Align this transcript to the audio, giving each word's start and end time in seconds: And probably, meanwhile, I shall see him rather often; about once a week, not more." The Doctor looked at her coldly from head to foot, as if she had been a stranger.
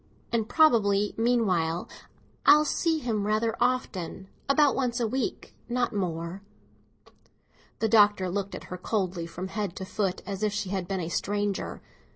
And 0.31 0.49
probably, 0.49 1.13
meanwhile, 1.15 1.87
I 2.43 2.49
shall 2.53 2.65
see 2.65 2.97
him 2.97 3.27
rather 3.27 3.55
often; 3.59 4.29
about 4.49 4.73
once 4.73 4.99
a 4.99 5.05
week, 5.07 5.53
not 5.69 5.93
more." 5.93 6.41
The 7.77 7.87
Doctor 7.87 8.27
looked 8.27 8.55
at 8.55 8.63
her 8.73 8.77
coldly 8.79 9.27
from 9.27 9.49
head 9.49 9.75
to 9.75 9.85
foot, 9.85 10.23
as 10.25 10.41
if 10.41 10.53
she 10.53 10.69
had 10.71 10.87
been 10.87 11.01
a 11.01 11.09
stranger. 11.09 11.83